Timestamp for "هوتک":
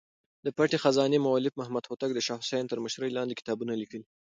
1.89-2.11